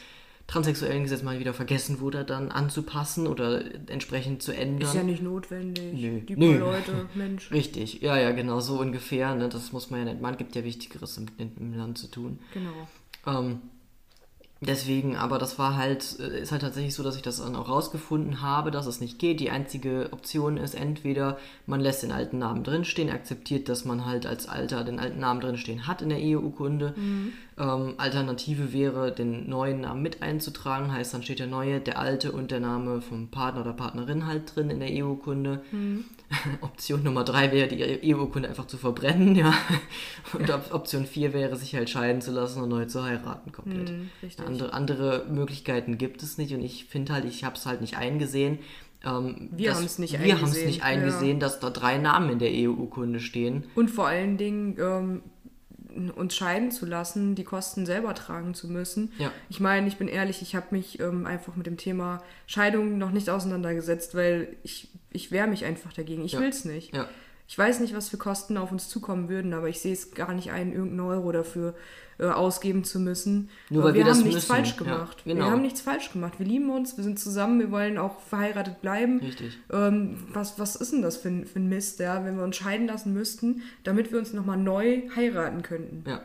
[0.46, 4.88] transsexuellen Gesetz mal wieder vergessen wurde, dann anzupassen oder entsprechend zu ändern.
[4.88, 5.94] Ist ja nicht notwendig.
[5.94, 6.20] Nö.
[6.20, 6.58] Die Nö.
[6.58, 7.50] Leute, Mensch.
[7.50, 9.34] Richtig, ja, ja, genau, so ungefähr.
[9.34, 9.48] Ne?
[9.48, 10.20] Das muss man ja nicht.
[10.20, 12.38] Man gibt ja Wichtigeres im, im Land zu tun.
[12.52, 12.88] Genau.
[13.26, 13.60] Ähm,
[14.64, 17.68] deswegen, aber das war halt, äh, ist halt tatsächlich so, dass ich das dann auch
[17.68, 19.40] rausgefunden habe, dass es nicht geht.
[19.40, 24.26] Die einzige Option ist entweder, man lässt den alten Namen drinstehen, akzeptiert, dass man halt
[24.26, 26.94] als Alter den alten Namen drinstehen hat in der Eheurkunde.
[27.56, 32.32] Ähm, Alternative wäre, den neuen Namen mit einzutragen, heißt dann steht der neue, der alte
[32.32, 35.62] und der Name vom Partner oder Partnerin halt drin in der Eheurkunde.
[36.62, 39.52] Option Nummer drei wäre, die Eheurkunde einfach zu verbrennen, ja.
[40.32, 43.90] Und Op Option vier wäre, sich halt scheiden zu lassen und neu zu heiraten komplett.
[43.90, 44.44] Hm, richtig.
[44.44, 47.96] Andere, andere Möglichkeiten gibt es nicht und ich finde halt, ich habe es halt nicht
[47.96, 48.58] eingesehen.
[49.04, 52.30] Ähm, Wir dass- haben's nicht Wir haben es eingesehen, nicht eingesehen, dass da drei Namen
[52.30, 53.64] in der Eheurkunde stehen.
[53.76, 55.22] Und vor allen Dingen ähm,
[56.10, 59.12] uns scheiden zu lassen, die Kosten selber tragen zu müssen.
[59.18, 59.30] Ja.
[59.48, 63.10] Ich meine, ich bin ehrlich, ich habe mich ähm, einfach mit dem Thema Scheidung noch
[63.10, 66.24] nicht auseinandergesetzt, weil ich, ich wehre mich einfach dagegen.
[66.24, 66.40] Ich Ja.
[66.40, 66.94] will es nicht.
[66.94, 67.08] Ja.
[67.46, 70.32] Ich weiß nicht, was für Kosten auf uns zukommen würden, aber ich sehe es gar
[70.32, 71.74] nicht ein, irgendeinen Euro dafür
[72.18, 73.50] äh, ausgeben zu müssen.
[73.68, 74.46] Nur Aber weil wir wir haben nichts müssen.
[74.46, 75.22] falsch Ja, gemacht.
[75.24, 75.44] genau.
[75.44, 76.34] Wir haben nichts falsch gemacht.
[76.38, 79.18] Wir lieben uns, wir sind zusammen, wir wollen auch verheiratet bleiben.
[79.20, 79.58] Richtig.
[79.70, 82.56] Ähm, was, was ist denn das für ein, für ein Mist, ja, wenn wir uns
[82.56, 86.04] scheiden lassen müssten, damit wir uns nochmal neu heiraten könnten?
[86.08, 86.22] Ja.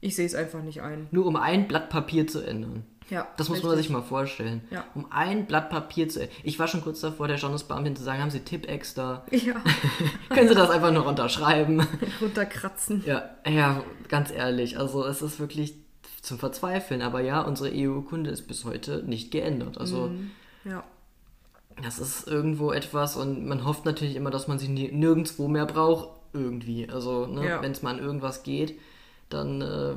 [0.00, 1.08] Ich sehe es einfach nicht ein.
[1.10, 2.84] Nur um ein Blatt Papier zu ändern.
[3.10, 3.88] Ja, Das muss man richtig.
[3.88, 4.62] sich mal vorstellen.
[4.70, 4.84] Ja.
[4.94, 6.28] Um ein Blatt Papier zu.
[6.44, 9.24] Ich war schon kurz davor, der Standesbeamtin zu sagen, haben Sie Tippex da?
[9.30, 9.54] Ja,
[10.30, 11.84] Können Sie das einfach noch unterschreiben?
[12.20, 13.02] runterkratzen.
[13.06, 14.78] ja, ja, ganz ehrlich.
[14.78, 15.74] Also es ist wirklich
[16.22, 17.02] zum Verzweifeln.
[17.02, 19.78] Aber ja, unsere EU-Kunde ist bis heute nicht geändert.
[19.78, 20.30] Also Mhm.
[20.64, 20.84] Ja,
[21.82, 26.08] das ist irgendwo etwas und man hofft natürlich immer, dass man sie nirgendwo mehr braucht.
[26.32, 26.88] Irgendwie.
[26.88, 27.62] Also ne, Ja.
[27.62, 28.78] wenn es mal an irgendwas geht,
[29.30, 29.94] dann äh,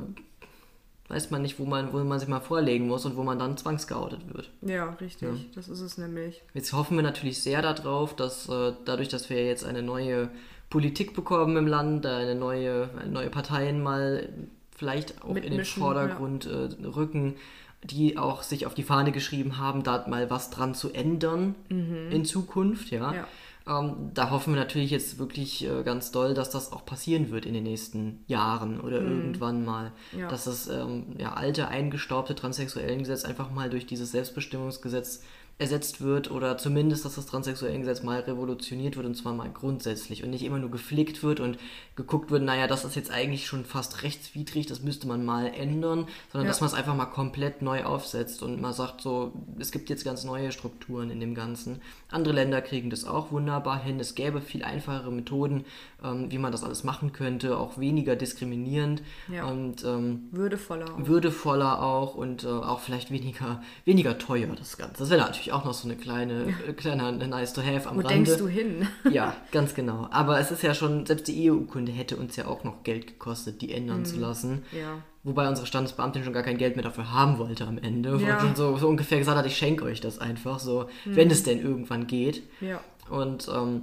[1.10, 3.58] weiß man nicht, wo man, wo man sich mal vorlegen muss und wo man dann
[3.58, 4.50] zwangsgeoutet wird.
[4.62, 5.30] ja, richtig.
[5.54, 6.42] Das ist es nämlich.
[6.54, 10.30] Jetzt hoffen wir natürlich sehr darauf, dass äh, dadurch, dass wir jetzt eine neue
[10.70, 14.30] Politik bekommen im Land, eine neue, neue Parteien mal
[14.76, 17.36] vielleicht auch in den Vordergrund äh, rücken,
[17.84, 22.26] die auch sich auf die Fahne geschrieben haben, da mal was dran zu ändern in
[22.26, 23.10] Zukunft, ja.
[23.10, 23.16] Mhm.
[23.16, 23.28] Ja.
[23.65, 27.45] Ähm, da hoffen wir natürlich jetzt wirklich äh, ganz doll, dass das auch passieren wird
[27.45, 29.91] in den nächsten Jahren oder irgendwann mal.
[30.12, 30.19] Mhm.
[30.19, 30.28] Ja.
[30.28, 35.23] Dass das ähm, ja, alte, eingestaubte Transsexuellengesetz einfach mal durch dieses Selbstbestimmungsgesetz
[35.60, 40.32] ersetzt wird oder zumindest, dass das Transsexuellengesetz mal revolutioniert wird und zwar mal grundsätzlich und
[40.32, 41.58] nicht immer nur geflickt wird und
[41.96, 46.08] geguckt wird, naja, das ist jetzt eigentlich schon fast rechtswidrig, das müsste man mal ändern,
[46.32, 46.52] sondern Ja.
[46.52, 50.04] dass man es einfach mal komplett neu aufsetzt und man sagt so, es gibt jetzt
[50.04, 51.82] ganz neue Strukturen in dem Ganzen.
[52.10, 54.00] Andere Länder kriegen das auch wunderbar hin.
[54.00, 55.66] Es gäbe viel einfachere Methoden,
[56.04, 59.46] ähm, wie man das alles machen könnte, auch weniger diskriminierend Ja.
[59.46, 60.86] und ähm, Würdevoller.
[60.96, 61.08] auch.
[61.08, 64.96] würdevoller auch und äh, auch vielleicht weniger, weniger teuer das Ganze.
[64.98, 68.02] Das wäre natürlich auch noch so eine kleine, äh, kleiner nice to have am Wo
[68.02, 68.24] Rande.
[68.24, 68.88] denkst du hin?
[69.12, 70.08] Ja, ganz genau.
[70.12, 73.62] Aber es ist ja schon, selbst die EU-Kunde hätte uns ja auch noch Geld gekostet,
[73.62, 74.06] die ändern Mhm.
[74.06, 74.64] zu lassen.
[74.72, 74.98] Ja.
[75.24, 78.18] Wobei unsere Standesbeamtin schon gar kein Geld mehr dafür haben wollte am Ende.
[78.18, 78.36] Ja.
[78.36, 81.44] Und schon so, so ungefähr gesagt hat, ich schenke euch das einfach so, wenn es
[81.44, 82.44] denn irgendwann geht.
[82.62, 82.80] Ja.
[83.10, 83.82] Und ähm,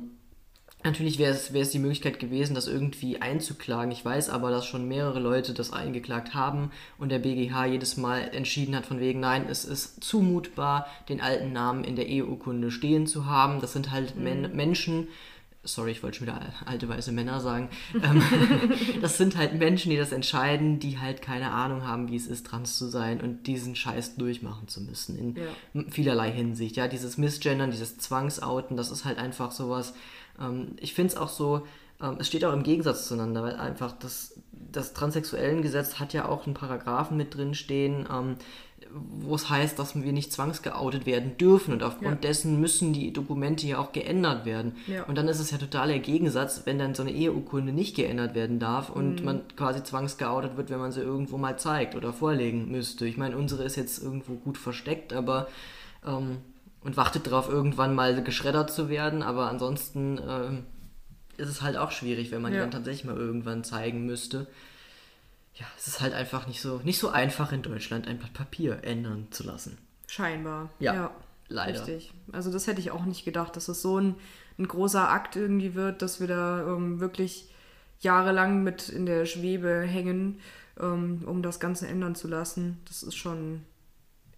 [0.85, 3.93] natürlich wäre es, wäre es die Möglichkeit gewesen, das irgendwie einzuklagen.
[3.93, 8.21] Ich weiß aber, dass schon mehrere Leute das eingeklagt haben und der BGH jedes Mal
[8.33, 13.07] entschieden hat von wegen, nein, es ist zumutbar, den alten Namen in der EU-Kunde stehen
[13.07, 13.61] zu haben.
[13.61, 15.09] Das sind halt Men Menschen,
[15.63, 17.69] sorry, ich wollte schon wieder alte weiße Männer sagen.
[18.03, 18.23] Ähm,
[19.03, 22.47] das sind halt Menschen, die das entscheiden, die halt keine Ahnung haben, wie es ist,
[22.47, 25.19] trans zu sein und diesen Scheiß durchmachen zu müssen.
[25.19, 25.83] In Ja.
[25.91, 26.77] vielerlei Hinsicht.
[26.77, 29.93] Ja, dieses Missgendern, dieses Zwangsouten, das ist halt einfach sowas.
[30.41, 31.67] Ähm, ich finde es auch so,
[32.03, 36.47] ähm, es steht auch im Gegensatz zueinander, weil einfach das, das Transsexuellengesetz hat ja auch
[36.47, 38.37] einen Paragraphen mit drin stehen, ähm,
[38.93, 42.29] wo es heißt, dass wir nicht zwangsgeoutet werden dürfen und aufgrund Ja.
[42.29, 44.73] dessen müssen die Dokumente ja auch geändert werden.
[44.89, 45.05] Ja.
[45.05, 48.59] Und dann ist es ja totaler Gegensatz, wenn dann so eine Eheurkunde nicht geändert werden
[48.59, 48.95] darf Mhm.
[48.97, 53.07] und man quasi zwangsgeoutet wird, wenn man sie irgendwo mal zeigt oder vorlegen müsste.
[53.07, 55.47] Ich meine, unsere ist jetzt irgendwo gut versteckt, aber
[56.05, 56.39] ähm,
[56.83, 60.67] und wartet darauf, irgendwann mal geschreddert zu werden, aber ansonsten ähm,
[61.37, 62.63] ist es halt auch schwierig, wenn man die Ja.
[62.65, 64.47] dann tatsächlich mal irgendwann zeigen müsste.
[65.55, 68.83] Ja, es ist halt einfach nicht so, nicht so einfach in Deutschland ein Blatt Papier
[68.85, 69.77] ändern zu lassen.
[70.07, 70.71] Scheinbar.
[70.79, 71.11] Ja,
[71.49, 71.79] leider.
[71.81, 72.13] Richtig.
[72.33, 74.15] Also das hätte ich auch nicht gedacht, dass es so ein,
[74.59, 77.51] ein großer Akt irgendwie wird, dass wir da ähm, wirklich
[78.01, 80.41] jahrelang mit in der Schwebe hängen,
[80.81, 82.79] ähm, um das Ganze ändern zu lassen.
[82.89, 83.63] Das ist schon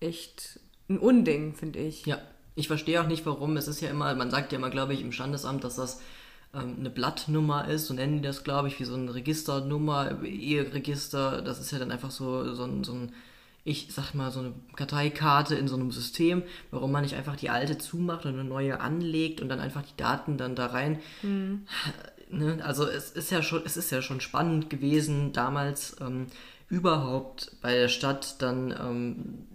[0.01, 2.05] echt ein Unding, finde ich.
[2.07, 2.19] Ja,
[2.55, 3.57] ich verstehe auch nicht, warum.
[3.57, 6.01] Es ist ja immer, man sagt ja immer, glaube ich, im Standesamt, dass das
[6.55, 11.43] ähm, eine Blattnummer ist, so nennen die das, glaube ich, wie so eine Registernummer, Eheregister.
[11.43, 13.13] Das ist ja dann einfach so, so, ein, so ein,
[13.65, 17.51] ich sag mal, so eine Karteikarte in so einem System, warum man nicht einfach die
[17.51, 21.01] alte zumacht und eine neue anlegt und dann einfach die Daten dann da rein.
[22.31, 22.59] Ne?
[22.63, 26.27] Also es ist ja schon, es ist ja schon spannend gewesen, damals ähm,
[26.69, 29.47] überhaupt bei der Stadt dann ähm,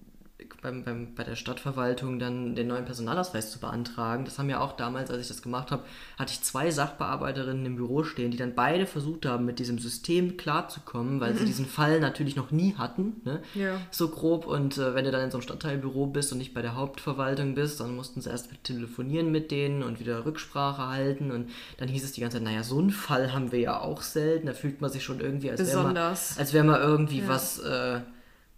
[0.67, 4.25] beim, beim, bei der Stadtverwaltung dann den neuen Personalausweis zu beantragen.
[4.25, 5.83] Das haben ja auch damals, als ich das gemacht habe,
[6.17, 10.35] hatte ich zwei Sachbearbeiterinnen im Büro stehen, die dann beide versucht haben, mit diesem System
[10.37, 13.41] klarzukommen, weil sie diesen Fall natürlich noch nie hatten, ne?
[13.55, 13.79] Ja.
[13.91, 14.45] so grob.
[14.45, 17.55] Und äh, wenn du dann in so einem Stadtteilbüro bist und nicht bei der Hauptverwaltung
[17.55, 21.31] bist, dann mussten sie erst telefonieren mit denen und wieder Rücksprache halten.
[21.31, 24.01] Und dann hieß es die ganze Zeit, naja, so einen Fall haben wir ja auch
[24.01, 24.47] selten.
[24.47, 27.27] Da fühlt man sich schon irgendwie, als wäre man, als wäre man irgendwie Ja.
[27.27, 27.59] was...
[27.59, 28.01] Äh,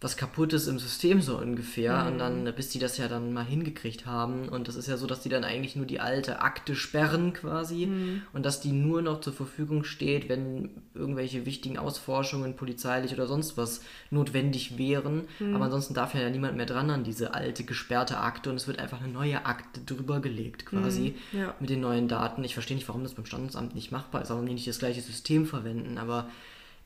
[0.02, 2.06] was kaputt ist im System so ungefähr.
[2.08, 4.48] Und dann, bis die das ja dann mal hingekriegt haben.
[4.48, 7.84] Und das ist ja so, dass die dann eigentlich nur die alte Akte sperren quasi.
[8.32, 13.58] Und dass die nur noch zur Verfügung steht, wenn irgendwelche wichtigen Ausforschungen, polizeilich oder sonst
[13.58, 15.28] was notwendig wären.
[15.54, 18.50] Aber ansonsten darf ja niemand mehr dran an diese alte gesperrte Akte.
[18.50, 21.16] Und es wird einfach eine neue Akte drüber gelegt quasi.
[21.34, 21.56] Ja.
[21.60, 22.42] Mit den neuen Daten.
[22.46, 25.02] Ich verstehe nicht, warum das beim Standesamt nicht machbar ist, warum die nicht das gleiche
[25.02, 25.98] System verwenden.
[25.98, 26.30] Aber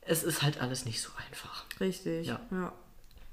[0.00, 1.64] es ist halt alles nicht so einfach.
[1.78, 2.26] Richtig.
[2.26, 2.40] Ja.
[2.50, 2.72] ja.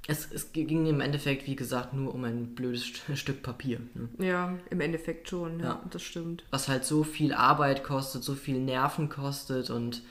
[0.07, 3.79] Es, es ging im Endeffekt, wie gesagt, nur um ein blödes St- Stück Papier.
[3.93, 4.25] Ne?
[4.27, 5.81] Ja, im Endeffekt schon, ja, Ja.
[5.91, 6.43] das stimmt.
[6.51, 10.01] Was halt so viel Arbeit kostet, so viel Nerven kostet und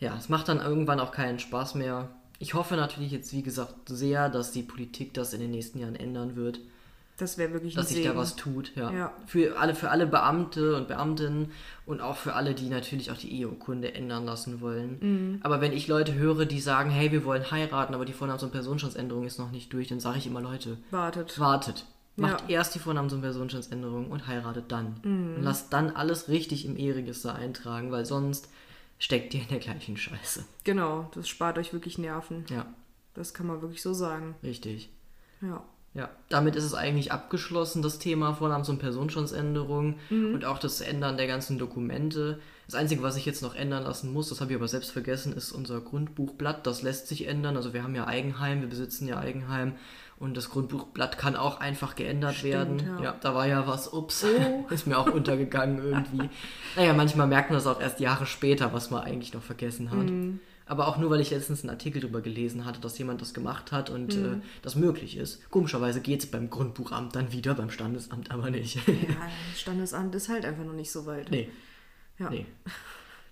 [0.00, 2.10] ja, es macht dann irgendwann auch keinen Spaß mehr.
[2.38, 5.94] Ich hoffe natürlich jetzt, wie gesagt, sehr, dass die Politik das in den nächsten Jahren
[5.96, 6.60] ändern wird,
[7.22, 8.72] Das wäre wirklich dass sich da was tut.
[8.74, 8.90] Ja.
[8.90, 9.12] Ja.
[9.26, 11.52] Für alle, für alle Beamte und Beamtinnen
[11.86, 14.98] und auch für alle, die natürlich auch die Eheurkunde ändern lassen wollen.
[15.00, 15.40] Mhm.
[15.44, 18.50] Aber wenn ich Leute höre, die sagen, hey, wir wollen heiraten, aber die Vornamens- und
[18.50, 21.38] Personenstandsänderung ist noch nicht durch, dann sage ich immer, Leute, Wartet.
[21.38, 21.86] wartet.
[22.16, 22.56] Macht Ja.
[22.58, 24.96] erst die Vornamens- und Personenstandsänderung und heiratet dann.
[25.04, 25.36] Mhm.
[25.36, 28.48] Und lasst dann alles richtig im Eheregister eintragen, weil sonst
[28.98, 30.44] steckt ihr in der gleichen Scheiße.
[30.64, 32.44] Genau, das spart euch wirklich Nerven.
[32.50, 32.66] Ja,
[33.14, 34.34] Das kann man wirklich so sagen.
[34.42, 34.90] richtig.
[35.40, 35.62] Ja.
[35.94, 41.18] Ja, damit ist es eigentlich abgeschlossen, das Thema Vornamens- und Personenstandsänderung und auch das Ändern
[41.18, 42.40] der ganzen Dokumente.
[42.66, 45.34] Das Einzige, was ich jetzt noch ändern lassen muss, das habe ich aber selbst vergessen,
[45.34, 46.66] ist unser Grundbuchblatt.
[46.66, 47.56] Das lässt sich ändern.
[47.56, 49.74] Also wir haben ja Eigenheim, wir besitzen ja Eigenheim
[50.18, 52.98] und das Grundbuchblatt kann auch einfach geändert Stimmt, werden.
[53.02, 53.14] ja.
[53.20, 54.66] da war ja was, ups, Oh.
[54.70, 56.30] ist mir auch untergegangen irgendwie.
[56.76, 60.06] Naja, manchmal merkt man das auch erst Jahre später, was man eigentlich noch vergessen hat.
[60.72, 63.72] Aber auch nur, weil ich letztens einen Artikel darüber gelesen hatte, dass jemand das gemacht
[63.72, 65.50] hat und äh, das möglich ist.
[65.50, 68.76] Komischerweise geht es beim Grundbuchamt dann wieder, beim Standesamt aber nicht.
[68.86, 71.30] Ja, Standesamt ist halt einfach noch nicht so weit.
[71.30, 71.50] nee,
[72.18, 72.30] Ja.
[72.30, 72.46] nee.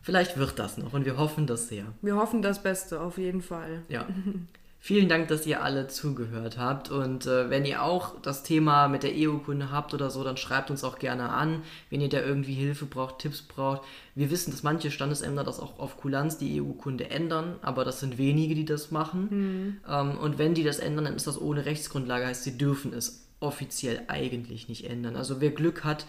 [0.02, 1.86] Vielleicht wird das noch und wir hoffen das sehr.
[2.02, 3.84] Wir hoffen das Beste, auf jeden Fall.
[3.88, 4.06] Ja.
[4.82, 6.90] Vielen Dank, dass ihr alle zugehört habt.
[6.90, 10.70] Und äh, wenn ihr auch das Thema mit der EU-Kunde habt oder so, dann schreibt
[10.70, 13.82] uns auch gerne an, wenn ihr da irgendwie Hilfe braucht, Tipps braucht.
[14.14, 18.16] Wir wissen, dass manche Standesämter das auch auf Kulanz die EU-Kunde ändern, aber das sind
[18.16, 19.80] wenige, die das machen.
[19.86, 23.26] Ähm, und wenn die das ändern, dann ist das ohne Rechtsgrundlage, heißt, sie dürfen es
[23.38, 25.14] offiziell eigentlich nicht ändern.
[25.14, 26.06] Also wer Glück hat,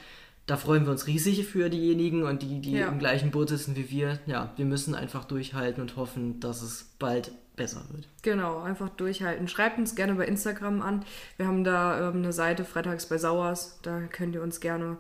[0.47, 2.87] da freuen wir uns riesig für diejenigen und die, die Ja.
[2.87, 4.19] im gleichen Boot sitzen wie wir.
[4.25, 8.07] Ja, wir müssen einfach durchhalten und hoffen, dass es bald besser wird.
[8.23, 9.47] Genau, einfach durchhalten.
[9.47, 11.05] Schreibt uns gerne bei Instagram an.
[11.37, 13.79] Wir haben da ähm, eine Seite Freitags bei Sauers.
[13.83, 14.97] Da könnt ihr uns gerne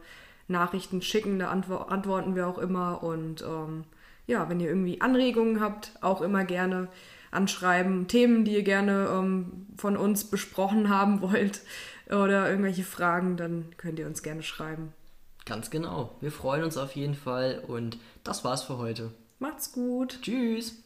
[0.47, 1.39] Nachrichten schicken.
[1.39, 3.03] Da antwo antworten wir auch immer.
[3.03, 3.85] Und ähm,
[4.27, 6.87] ja, wenn ihr irgendwie Anregungen habt, auch immer gerne
[7.31, 8.07] anschreiben.
[8.07, 11.61] Themen, die ihr gerne ähm, von uns besprochen haben wollt
[12.07, 14.93] oder irgendwelche Fragen, dann könnt ihr uns gerne schreiben.
[15.45, 16.15] Ganz genau.
[16.21, 19.11] Wir freuen uns auf jeden Fall und das war's für heute.
[19.39, 20.19] Macht's gut.
[20.21, 20.83] Tschüss.